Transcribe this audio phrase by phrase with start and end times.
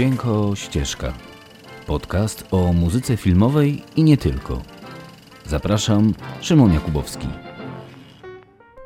[0.00, 1.14] Dźwięko Ścieżka.
[1.86, 4.62] Podcast o muzyce filmowej i nie tylko.
[5.46, 7.26] Zapraszam, Szymon Jakubowski.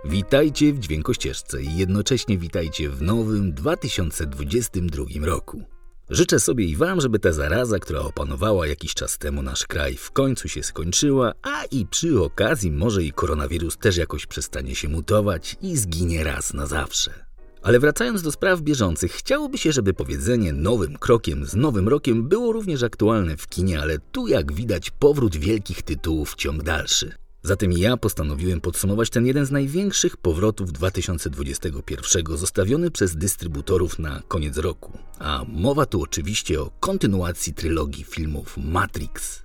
[0.05, 5.63] Witajcie w Dźwiękościeżce i jednocześnie witajcie w nowym 2022 roku.
[6.11, 10.11] Życzę sobie i Wam, żeby ta zaraza, która opanowała jakiś czas temu nasz kraj, w
[10.11, 15.57] końcu się skończyła, a i przy okazji może i koronawirus też jakoś przestanie się mutować
[15.63, 17.24] i zginie raz na zawsze.
[17.65, 22.53] Ale wracając do spraw bieżących, chciałoby się, żeby powiedzenie nowym krokiem z nowym rokiem było
[22.53, 27.13] również aktualne w kinie, ale tu jak widać powrót wielkich tytułów ciąg dalszy.
[27.43, 34.57] Zatem ja postanowiłem podsumować ten jeden z największych powrotów 2021 zostawiony przez dystrybutorów na koniec
[34.57, 34.99] roku.
[35.19, 39.43] A mowa tu oczywiście o kontynuacji trylogii filmów Matrix.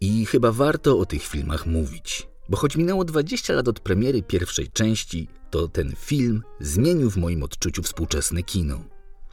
[0.00, 4.68] I chyba warto o tych filmach mówić, bo choć minęło 20 lat od premiery pierwszej
[4.68, 8.84] części, to ten film zmienił w moim odczuciu współczesne kino.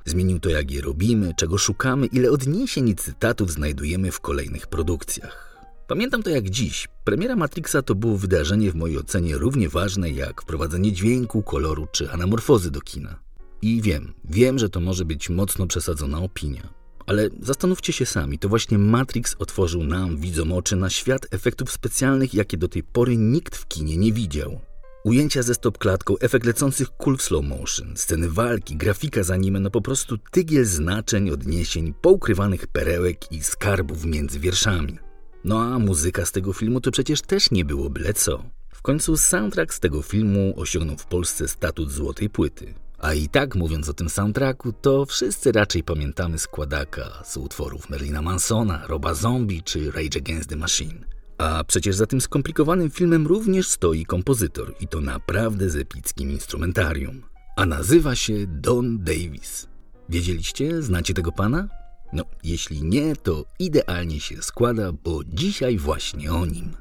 [0.05, 5.57] Zmienił to, jak je robimy, czego szukamy, ile odniesień i cytatów znajdujemy w kolejnych produkcjach.
[5.87, 6.87] Pamiętam to jak dziś.
[7.03, 12.11] Premiera Matrixa to było wydarzenie w mojej ocenie równie ważne jak wprowadzenie dźwięku, koloru czy
[12.11, 13.19] anamorfozy do kina.
[13.61, 16.69] I wiem, wiem, że to może być mocno przesadzona opinia.
[17.05, 22.33] Ale zastanówcie się sami, to właśnie Matrix otworzył nam, widzom oczy, na świat efektów specjalnych,
[22.33, 24.59] jakie do tej pory nikt w kinie nie widział.
[25.07, 29.81] Ujęcia ze stop-klatką, efekt lecących kul slow motion, sceny walki, grafika z anime, no po
[29.81, 34.97] prostu tygiel znaczeń, odniesień, poukrywanych perełek i skarbów między wierszami.
[35.43, 38.43] No a muzyka z tego filmu to przecież też nie było byle co.
[38.69, 42.73] W końcu soundtrack z tego filmu osiągnął w Polsce statut złotej płyty.
[42.99, 48.21] A i tak mówiąc o tym soundtracku, to wszyscy raczej pamiętamy składaka z utworów Merlina
[48.21, 51.16] Mansona, Roba Zombie czy Rage Against the Machine.
[51.37, 57.21] A przecież za tym skomplikowanym filmem również stoi kompozytor i to naprawdę z epickim instrumentarium.
[57.55, 59.67] A nazywa się Don Davis.
[60.09, 60.81] Wiedzieliście?
[60.81, 61.67] Znacie tego pana?
[62.13, 66.71] No, jeśli nie, to idealnie się składa, bo dzisiaj właśnie o nim.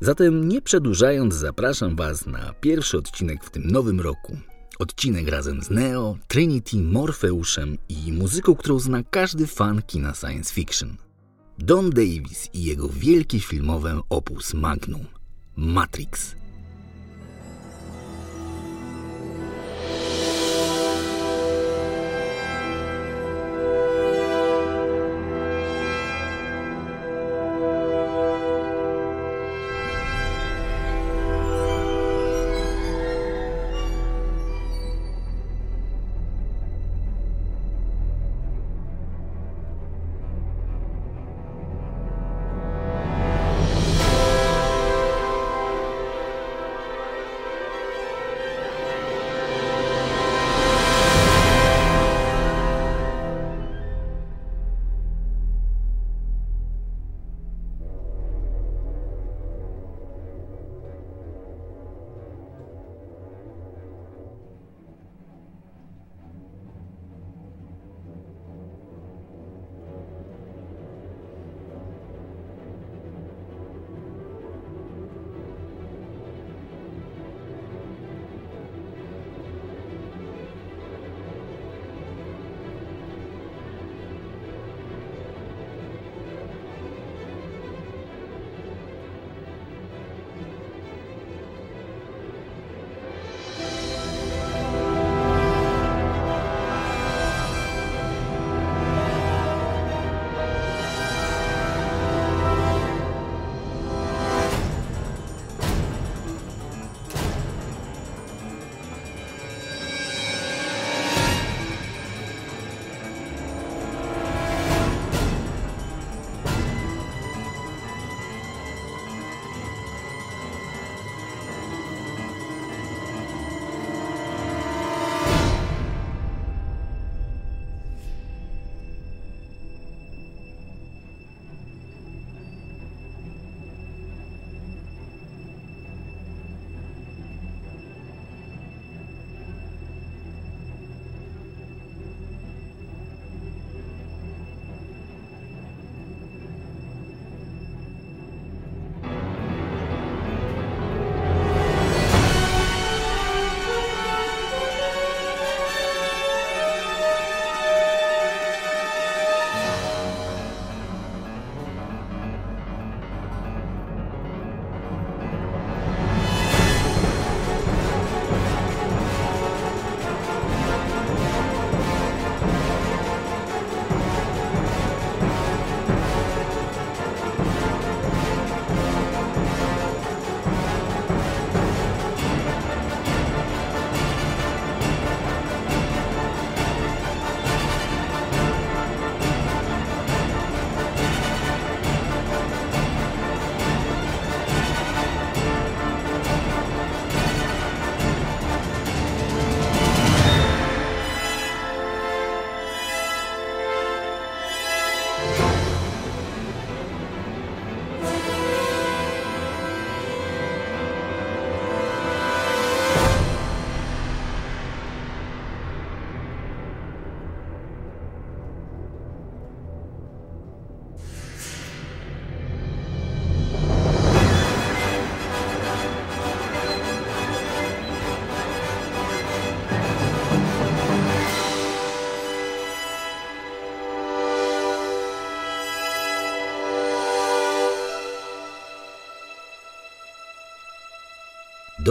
[0.00, 4.36] Zatem nie przedłużając, zapraszam Was na pierwszy odcinek w tym nowym roku.
[4.78, 10.96] Odcinek razem z Neo, Trinity, Morfeuszem i muzyką, którą zna każdy fan kina science fiction.
[11.62, 15.06] Don Davis i jego wielkie filmowe opus magnum
[15.56, 16.39] Matrix.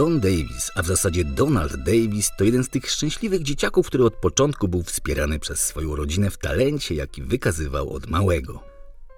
[0.00, 4.14] Don Davis, a w zasadzie Donald Davis, to jeden z tych szczęśliwych dzieciaków, który od
[4.14, 8.62] początku był wspierany przez swoją rodzinę w talencie, jaki wykazywał od małego.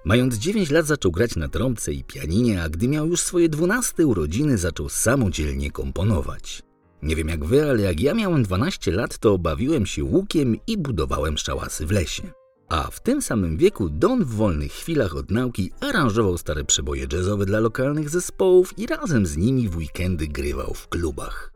[0.05, 4.07] Mając 9 lat zaczął grać na trąbce i pianinie, a gdy miał już swoje 12
[4.07, 6.63] urodziny, zaczął samodzielnie komponować.
[7.01, 10.77] Nie wiem jak wy, ale jak ja miałem 12 lat, to bawiłem się łukiem i
[10.77, 12.42] budowałem szałasy w lesie.
[12.73, 17.45] A w tym samym wieku Don w wolnych chwilach od nauki aranżował stare przeboje jazzowe
[17.45, 21.53] dla lokalnych zespołów i razem z nimi w weekendy grywał w klubach.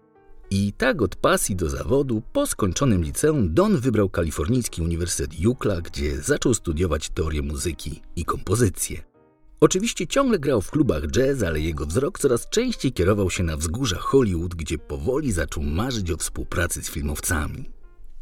[0.50, 6.22] I tak od pasji do zawodu, po skończonym liceum, Don wybrał kalifornijski Uniwersytet UCLA, gdzie
[6.22, 9.04] zaczął studiować teorię muzyki i kompozycję.
[9.60, 13.98] Oczywiście ciągle grał w klubach jazz, ale jego wzrok coraz częściej kierował się na wzgórza
[13.98, 17.77] Hollywood, gdzie powoli zaczął marzyć o współpracy z filmowcami.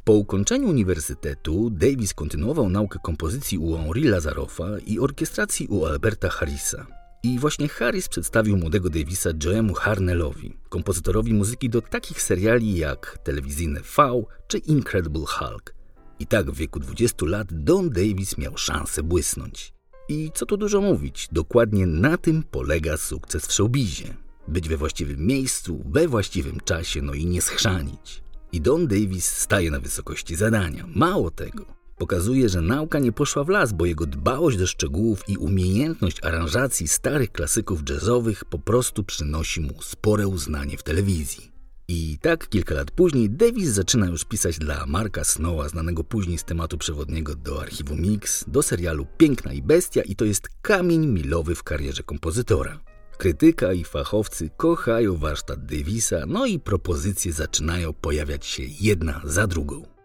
[0.05, 6.87] Po ukończeniu uniwersytetu Davis kontynuował naukę kompozycji u Henri Lazarofa i orkiestracji u Alberta Harrisa.
[7.23, 13.81] I właśnie Harris przedstawił młodego Davisa Joemu Harnellowi, kompozytorowi muzyki do takich seriali jak telewizyjne
[13.97, 15.73] V czy Incredible Hulk.
[16.19, 19.73] I tak w wieku 20 lat Don Davis miał szansę błysnąć.
[20.09, 24.15] I co tu dużo mówić, dokładnie na tym polega sukces w showbizie.
[24.47, 28.24] Być we właściwym miejscu, we właściwym czasie, no i nie schrzanić.
[28.55, 30.85] I Don Davis staje na wysokości zadania.
[30.95, 31.65] Mało tego,
[31.97, 36.87] pokazuje, że nauka nie poszła w las, bo jego dbałość do szczegółów i umiejętność aranżacji
[36.87, 41.51] starych klasyków jazzowych po prostu przynosi mu spore uznanie w telewizji.
[41.87, 46.43] I tak kilka lat później Davis zaczyna już pisać dla Marka Snowa, znanego później z
[46.43, 51.55] tematu przewodniego do archiwum Mix, do serialu Piękna i Bestia i to jest kamień milowy
[51.55, 52.79] w karierze kompozytora.
[53.17, 59.95] Krytyka i fachowcy kochają warsztat Davisa, no i propozycje zaczynają pojawiać się jedna za drugą.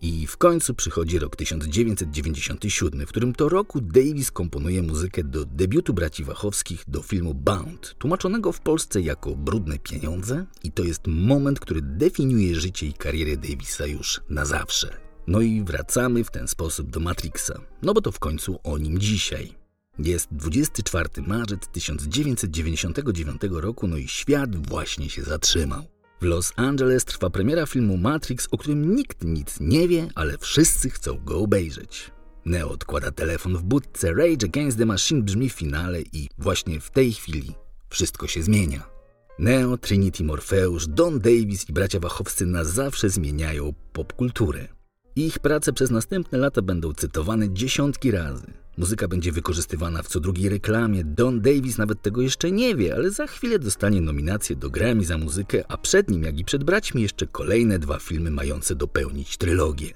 [0.00, 5.94] I w końcu przychodzi rok 1997, w którym to roku Davis komponuje muzykę do debiutu
[5.94, 11.60] braci Wachowskich do filmu Bound, tłumaczonego w Polsce jako Brudne Pieniądze i to jest moment,
[11.60, 14.96] który definiuje życie i karierę Davisa już na zawsze.
[15.26, 18.98] No i wracamy w ten sposób do Matrixa, no bo to w końcu o nim
[18.98, 19.54] dzisiaj.
[19.98, 25.84] Jest 24 marzec 1999 roku, no i świat właśnie się zatrzymał.
[26.20, 30.90] W Los Angeles trwa premiera filmu Matrix, o którym nikt nic nie wie, ale wszyscy
[30.90, 32.10] chcą go obejrzeć.
[32.44, 36.90] Neo odkłada telefon w budce, Rage Against the Machine brzmi w finale i właśnie w
[36.90, 37.54] tej chwili
[37.88, 38.86] wszystko się zmienia.
[39.38, 44.68] Neo, Trinity Morpheus, Don Davis i bracia Wachowscy na zawsze zmieniają popkulturę.
[45.16, 48.52] Ich prace przez następne lata będą cytowane dziesiątki razy.
[48.78, 51.04] Muzyka będzie wykorzystywana w co drugiej reklamie.
[51.04, 55.18] Don Davis nawet tego jeszcze nie wie, ale za chwilę dostanie nominację do Grammy za
[55.18, 59.92] muzykę, a przed nim, jak i przed braćmi, jeszcze kolejne dwa filmy mające dopełnić trylogię.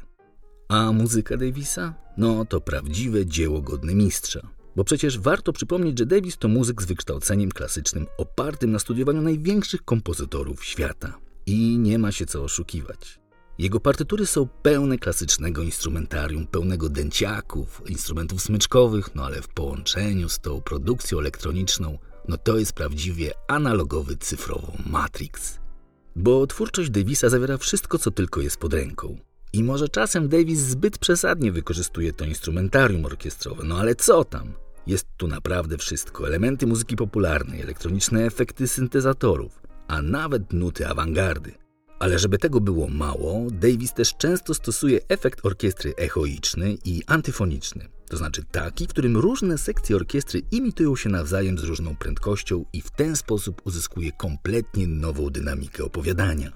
[0.69, 1.95] A muzyka Davisa?
[2.17, 4.41] No to prawdziwe dzieło godne mistrza.
[4.77, 9.85] Bo przecież warto przypomnieć, że Davis to muzyk z wykształceniem klasycznym opartym na studiowaniu największych
[9.85, 11.19] kompozytorów świata.
[11.47, 13.22] I nie ma się co oszukiwać.
[13.59, 20.39] Jego partytury są pełne klasycznego instrumentarium, pełnego dęciaków, instrumentów smyczkowych, no ale w połączeniu z
[20.39, 25.59] tą produkcją elektroniczną, no to jest prawdziwie analogowy cyfrowo Matrix.
[26.17, 29.19] Bo twórczość Davisa zawiera wszystko, co tylko jest pod ręką.
[29.53, 34.53] I może czasem Davis zbyt przesadnie wykorzystuje to instrumentarium orkiestrowe, no ale co tam?
[34.87, 41.62] Jest tu naprawdę wszystko: elementy muzyki popularnej, elektroniczne efekty syntezatorów, a nawet nuty awangardy.
[42.03, 47.89] Ale żeby tego było mało, Davis też często stosuje efekt orkiestry echoiczny i antyfoniczny.
[48.09, 52.83] To znaczy taki, w którym różne sekcje orkiestry imitują się nawzajem z różną prędkością i
[52.83, 56.53] w ten sposób uzyskuje kompletnie nową dynamikę opowiadania.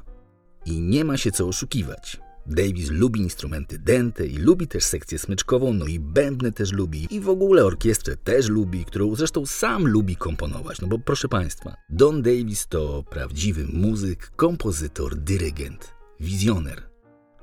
[0.65, 2.21] I nie ma się co oszukiwać.
[2.49, 7.21] Davis lubi instrumenty dęte i lubi też sekcję smyczkową, no i bębny też lubi i
[7.21, 10.81] w ogóle orkiestrę też lubi, którą zresztą sam lubi komponować.
[10.81, 16.83] No bo proszę Państwa, Don Davis to prawdziwy muzyk, kompozytor, dyrygent, wizjoner.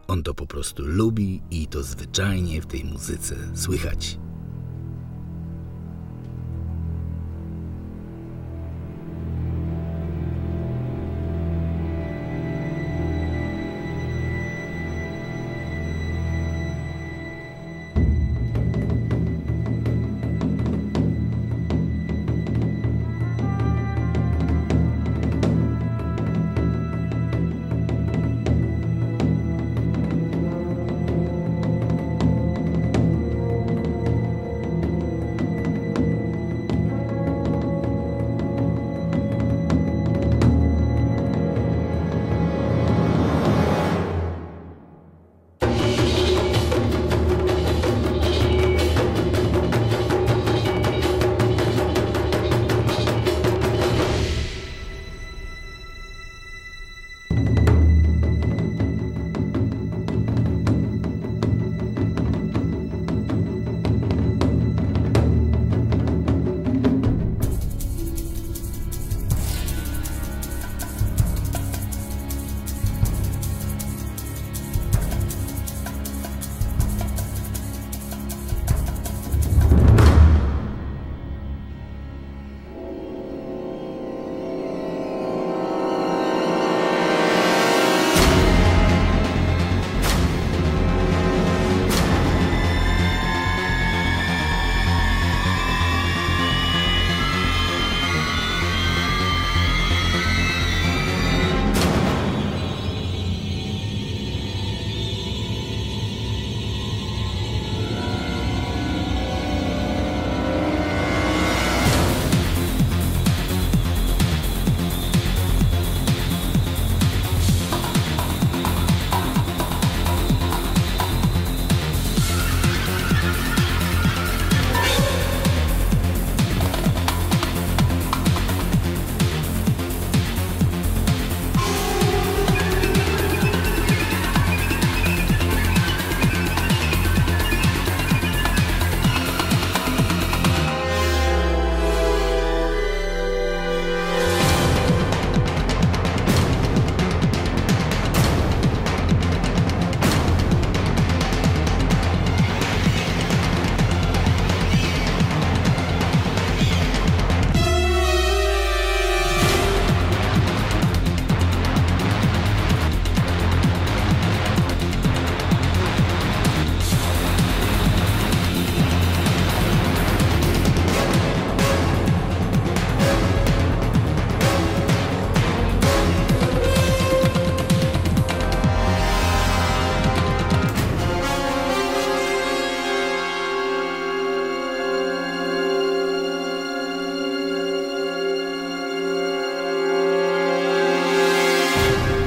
[0.07, 4.17] On to po prostu lubi i to zwyczajnie w tej muzyce słychać.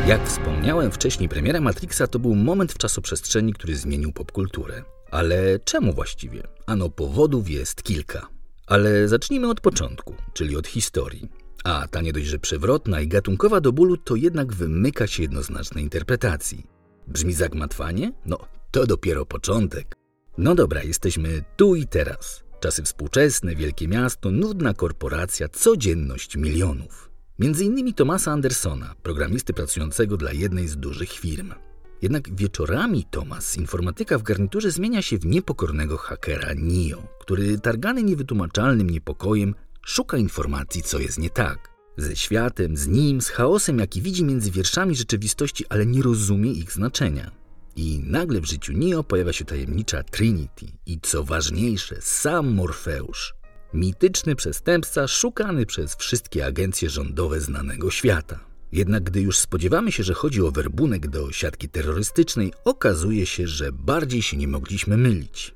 [0.06, 4.82] Jak wspomniałem wcześniej, premiera Matrixa to był moment w czasoprzestrzeni, który zmienił popkulturę.
[5.10, 6.42] Ale czemu właściwie?
[6.66, 8.28] Ano powodów jest kilka.
[8.66, 11.28] Ale zacznijmy od początku, czyli od historii.
[11.64, 15.84] A ta nie dość, że przewrotna i gatunkowa do bólu, to jednak wymyka się jednoznacznej
[15.84, 16.66] interpretacji.
[17.06, 18.12] Brzmi zagmatwanie?
[18.26, 18.38] No,
[18.70, 19.94] to dopiero początek.
[20.38, 22.44] No dobra, jesteśmy tu i teraz.
[22.60, 27.05] Czasy współczesne, wielkie miasto, nudna korporacja, codzienność milionów.
[27.38, 31.54] Między innymi Tomasa Andersona, programisty pracującego dla jednej z dużych firm.
[32.02, 38.90] Jednak wieczorami Tomas, informatyka w garniturze, zmienia się w niepokornego hakera Nio, który targany niewytłumaczalnym
[38.90, 39.54] niepokojem
[39.86, 41.58] szuka informacji, co jest nie tak.
[41.96, 46.72] Ze światem, z nim, z chaosem, jaki widzi między wierszami rzeczywistości, ale nie rozumie ich
[46.72, 47.30] znaczenia.
[47.76, 53.35] I nagle w życiu Neo pojawia się tajemnicza Trinity i co ważniejsze, sam Morfeusz.
[53.74, 58.40] Mityczny przestępca szukany przez wszystkie agencje rządowe znanego świata.
[58.72, 63.72] Jednak gdy już spodziewamy się, że chodzi o werbunek do siatki terrorystycznej, okazuje się, że
[63.72, 65.54] bardziej się nie mogliśmy mylić.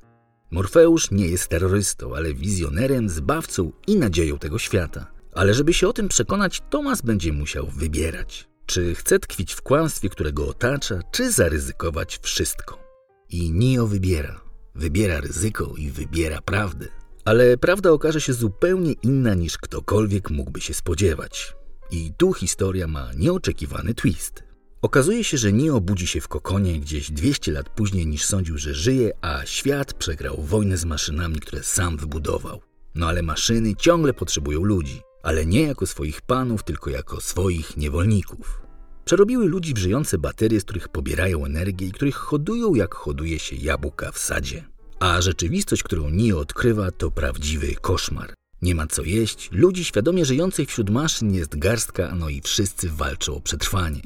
[0.51, 5.11] Morfeusz nie jest terrorystą, ale wizjonerem, zbawcą i nadzieją tego świata.
[5.33, 8.47] Ale żeby się o tym przekonać, Tomas będzie musiał wybierać.
[8.65, 12.83] Czy chce tkwić w kłamstwie, którego otacza, czy zaryzykować wszystko?
[13.29, 14.41] I Nio wybiera.
[14.75, 17.00] Wybiera ryzyko i wybiera prawdę.
[17.25, 21.55] Ale prawda okaże się zupełnie inna niż ktokolwiek mógłby się spodziewać.
[21.91, 24.43] I tu historia ma nieoczekiwany twist.
[24.81, 28.73] Okazuje się, że Neo budzi się w kokonie gdzieś 200 lat później niż sądził, że
[28.75, 32.61] żyje, a świat przegrał wojnę z maszynami, które sam wybudował.
[32.95, 38.61] No ale maszyny ciągle potrzebują ludzi, ale nie jako swoich panów, tylko jako swoich niewolników.
[39.05, 43.55] Przerobiły ludzi w żyjące baterie, z których pobierają energię i których hodują jak hoduje się
[43.55, 44.70] jabłka w sadzie.
[45.01, 48.33] A rzeczywistość, którą Neo odkrywa, to prawdziwy koszmar.
[48.61, 53.35] Nie ma co jeść, ludzi świadomie żyjących wśród maszyn jest garstka, no i wszyscy walczą
[53.35, 54.01] o przetrwanie.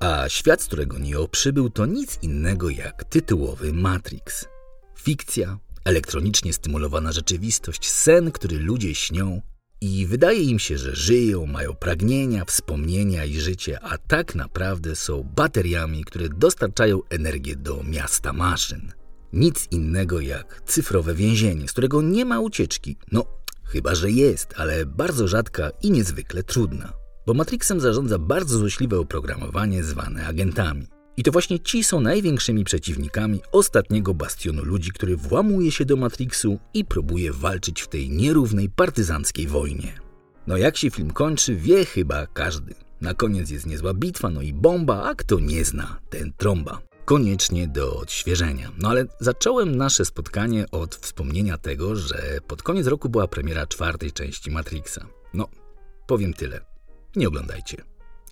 [0.00, 4.48] A świat, z którego Neo przybył, to nic innego jak tytułowy Matrix.
[4.98, 9.42] Fikcja, elektronicznie stymulowana rzeczywistość, sen, który ludzie śnią
[9.80, 15.22] i wydaje im się, że żyją, mają pragnienia, wspomnienia i życie, a tak naprawdę są
[15.36, 18.92] bateriami, które dostarczają energię do miasta maszyn.
[19.32, 22.96] Nic innego jak cyfrowe więzienie, z którego nie ma ucieczki.
[23.12, 23.24] No,
[23.64, 26.92] chyba że jest, ale bardzo rzadka i niezwykle trudna.
[27.26, 30.86] Bo Matrixem zarządza bardzo złośliwe oprogramowanie zwane agentami.
[31.16, 36.58] I to właśnie ci są największymi przeciwnikami ostatniego bastionu ludzi, który włamuje się do Matrixu
[36.74, 40.00] i próbuje walczyć w tej nierównej partyzanckiej wojnie.
[40.46, 42.74] No jak się film kończy, wie chyba każdy.
[43.00, 46.91] Na koniec jest niezła bitwa, no i bomba, a kto nie zna, ten trąba.
[47.04, 48.72] Koniecznie do odświeżenia.
[48.78, 54.12] No ale zacząłem nasze spotkanie od wspomnienia tego, że pod koniec roku była premiera czwartej
[54.12, 55.06] części Matrixa.
[55.34, 55.48] No,
[56.06, 56.60] powiem tyle.
[57.16, 57.84] Nie oglądajcie.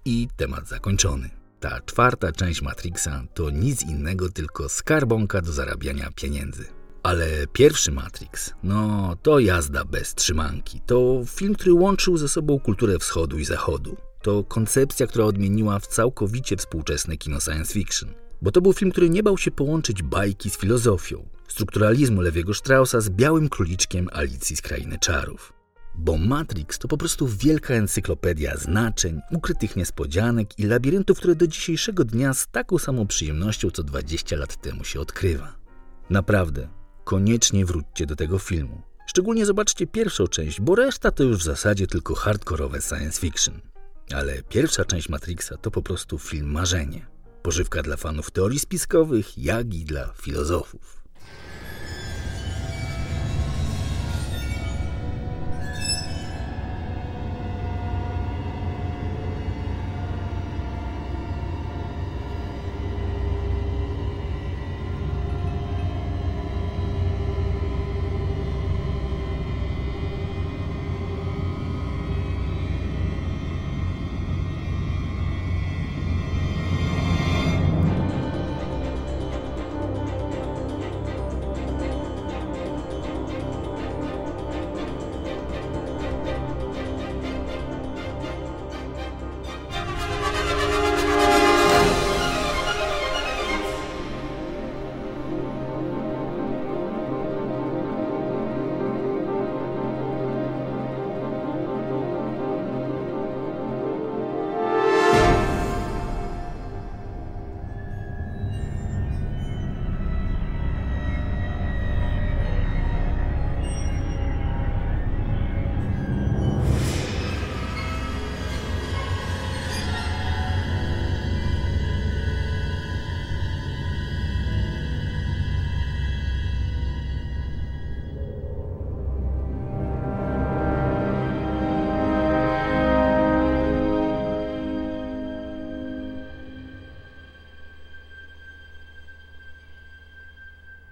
[0.04, 1.30] I temat zakończony.
[1.60, 6.64] Ta czwarta część Matrixa to nic innego, tylko skarbonka do zarabiania pieniędzy.
[7.02, 10.80] Ale pierwszy Matrix, no to jazda bez trzymanki.
[10.86, 13.96] To film, który łączył ze sobą kulturę wschodu i zachodu.
[14.22, 18.14] To koncepcja, która odmieniła w całkowicie współczesne kino science fiction.
[18.42, 23.00] Bo to był film, który nie bał się połączyć bajki z filozofią, strukturalizmu Lewiego Straussa
[23.00, 25.52] z białym króliczkiem Alicji z Krainy Czarów.
[25.94, 32.04] Bo Matrix to po prostu wielka encyklopedia znaczeń, ukrytych niespodzianek i labiryntów, które do dzisiejszego
[32.04, 35.56] dnia z taką samą przyjemnością co 20 lat temu się odkrywa.
[36.10, 36.68] Naprawdę,
[37.04, 38.82] koniecznie wróćcie do tego filmu.
[39.06, 43.60] Szczególnie zobaczcie pierwszą część, bo reszta to już w zasadzie tylko hardkorowe science fiction.
[44.14, 47.09] Ale pierwsza część Matrixa to po prostu film marzenie.
[47.42, 50.99] Pożywka dla fanów teorii spiskowych, jak i dla filozofów.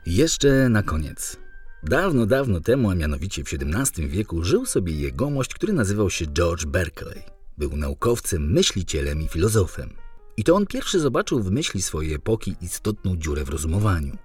[0.09, 1.37] Jeszcze na koniec.
[1.83, 6.65] Dawno, dawno temu, a mianowicie w XVII wieku, żył sobie jegomość, który nazywał się George
[6.65, 7.23] Berkeley.
[7.59, 9.91] Był naukowcem, myślicielem i filozofem.
[10.37, 14.17] I to on pierwszy zobaczył w myśli swojej epoki istotną dziurę w rozumowaniu.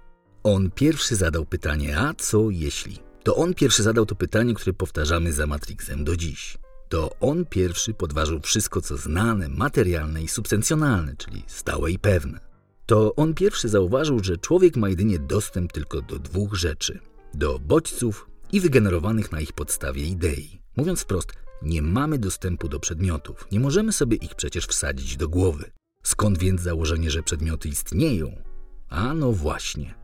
[0.42, 2.98] On pierwszy zadał pytanie, a co jeśli?
[3.22, 6.58] To on pierwszy zadał to pytanie, które powtarzamy za Matrixem do dziś.
[6.88, 12.53] To on pierwszy podważył wszystko, co znane, materialne i substencjonalne, czyli stałe i pewne.
[12.86, 16.98] To on pierwszy zauważył, że człowiek ma jedynie dostęp tylko do dwóch rzeczy:
[17.34, 20.60] do bodźców i wygenerowanych na ich podstawie idei.
[20.76, 25.70] Mówiąc wprost, nie mamy dostępu do przedmiotów, nie możemy sobie ich przecież wsadzić do głowy.
[26.02, 28.36] Skąd więc założenie, że przedmioty istnieją?
[28.88, 29.94] A no właśnie.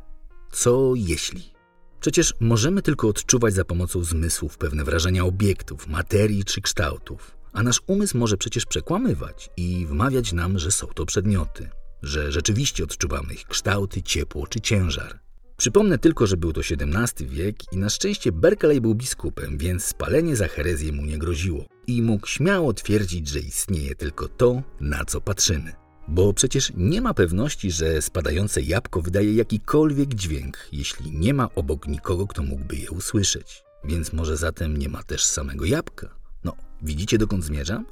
[0.53, 1.53] Co jeśli?
[2.01, 7.81] Przecież możemy tylko odczuwać za pomocą zmysłów pewne wrażenia obiektów, materii czy kształtów, a nasz
[7.87, 11.71] umysł może przecież przekłamywać i wmawiać nam, że są to przedmioty,
[12.03, 15.21] że rzeczywiście odczuwamy ich kształty, ciepło czy ciężar.
[15.57, 20.37] Przypomnę tylko, że był to XVII wiek i na szczęście Berkeley był biskupem, więc spalenie
[20.37, 25.21] za herezję mu nie groziło i mógł śmiało twierdzić, że istnieje tylko to, na co
[25.21, 25.73] patrzymy.
[26.09, 31.87] Bo przecież nie ma pewności, że spadające jabłko wydaje jakikolwiek dźwięk, jeśli nie ma obok
[31.87, 33.63] nikogo, kto mógłby je usłyszeć.
[33.85, 36.09] Więc może zatem nie ma też samego jabłka.
[36.45, 37.87] No, widzicie dokąd zmierzam?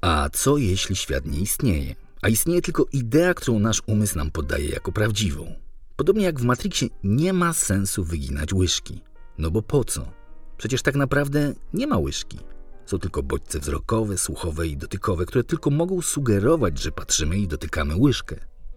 [0.00, 1.94] A co jeśli świat nie istnieje?
[2.22, 5.54] A istnieje tylko idea, którą nasz umysł nam podaje jako prawdziwą.
[5.96, 9.00] Podobnie jak w Matrixie nie ma sensu wyginać łyżki.
[9.38, 10.12] No bo po co?
[10.56, 12.38] Przecież tak naprawdę nie ma łyżki.
[12.86, 17.96] Są tylko bodźce wzrokowe, słuchowe i dotykowe, które tylko mogą sugerować, że patrzymy i dotykamy
[17.96, 18.36] łyżkę.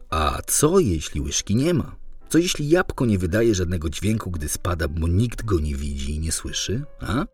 [0.10, 1.96] A co jeśli łyżki nie ma?
[2.30, 6.20] Co jeśli jabłko nie wydaje żadnego dźwięku, gdy spada, bo nikt go nie widzi i
[6.20, 6.84] nie słyszy?
[7.00, 7.26] A?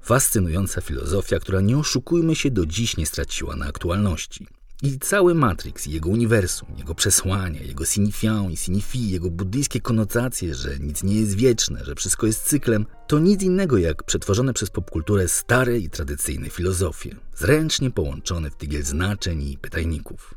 [0.00, 4.46] Fascynująca filozofia, która nie oszukujmy się do dziś nie straciła na aktualności.
[4.82, 10.78] I cały Matrix, jego uniwersum, jego przesłania, jego signifiant i signifii, jego buddyjskie konotacje, że
[10.78, 15.28] nic nie jest wieczne, że wszystko jest cyklem, to nic innego jak przetworzone przez popkulturę
[15.28, 20.34] stare i tradycyjne filozofie, zręcznie połączone w tygiel znaczeń i pytajników.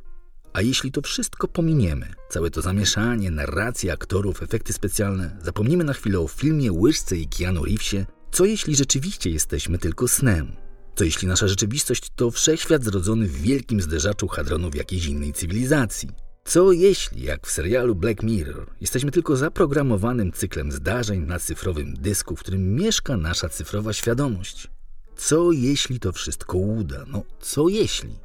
[0.54, 6.20] A jeśli to wszystko pominiemy, całe to zamieszanie, narracje aktorów, efekty specjalne, zapomnimy na chwilę
[6.20, 10.52] o filmie, łyżce i Keanu Reevesie, co jeśli rzeczywiście jesteśmy tylko snem,
[10.98, 16.10] co jeśli nasza rzeczywistość to wszechświat zrodzony w wielkim zderzaczu hadronów jakiejś innej cywilizacji?
[16.46, 22.36] Co jeśli, jak w serialu Black Mirror, jesteśmy tylko zaprogramowanym cyklem zdarzeń na cyfrowym dysku,
[22.36, 24.68] w którym mieszka nasza cyfrowa świadomość?
[25.16, 27.06] Co jeśli to wszystko uda?
[27.08, 28.20] No, co jeśli?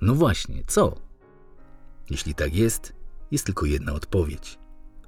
[0.00, 1.00] No właśnie, co?
[2.10, 2.92] Jeśli tak jest,
[3.30, 4.58] jest tylko jedna odpowiedź.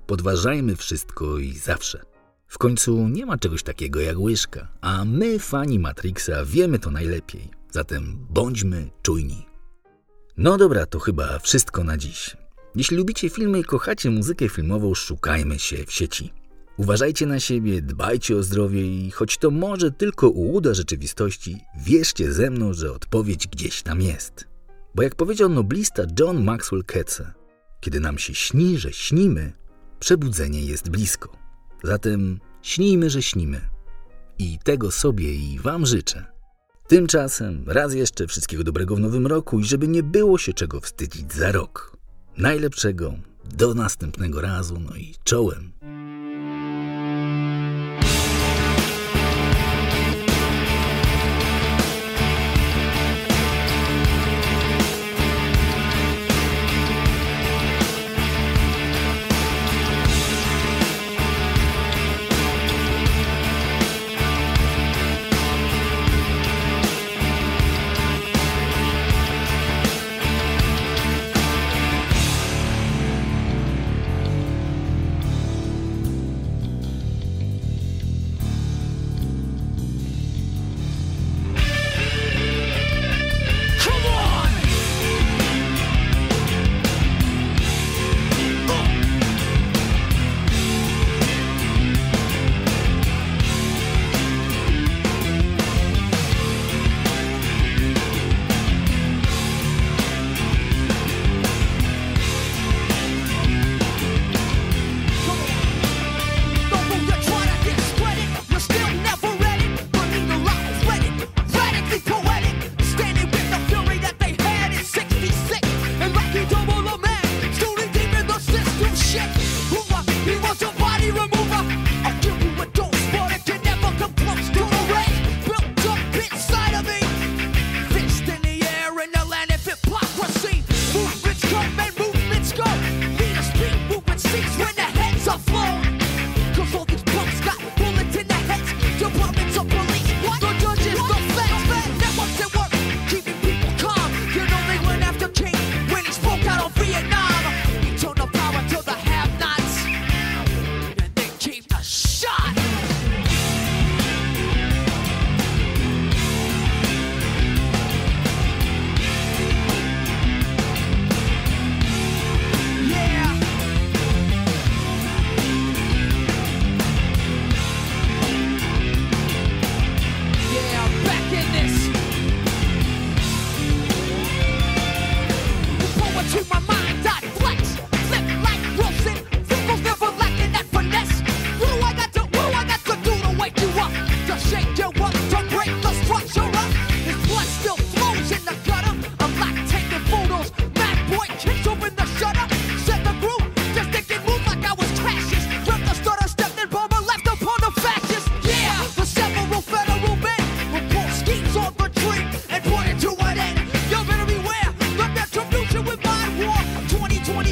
[0.06, 2.04] Podważajmy wszystko i zawsze.
[2.48, 7.50] W końcu nie ma czegoś takiego jak łyżka, a my, fani Matrixa, wiemy to najlepiej.
[7.70, 9.46] Zatem bądźmy czujni.
[10.36, 12.36] No dobra, to chyba wszystko na dziś.
[12.74, 16.32] Jeśli lubicie filmy i kochacie muzykę filmową, szukajmy się w sieci.
[16.76, 22.50] Uważajcie na siebie, dbajcie o zdrowie i choć to może tylko ułuda rzeczywistości, wierzcie ze
[22.50, 24.48] mną, że odpowiedź gdzieś tam jest.
[24.94, 27.32] Bo jak powiedział noblista John Maxwell Ketze,
[27.80, 29.52] kiedy nam się śni, że śnimy,
[30.00, 31.47] przebudzenie jest blisko.
[31.82, 33.60] Zatem śnijmy, że śnimy.
[34.38, 36.26] I tego sobie i Wam życzę.
[36.88, 41.32] Tymczasem raz jeszcze wszystkiego dobrego w nowym roku i żeby nie było się czego wstydzić
[41.32, 41.96] za rok.
[42.36, 43.14] Najlepszego,
[43.54, 45.72] do następnego razu, no i czołem.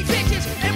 [0.09, 0.76] and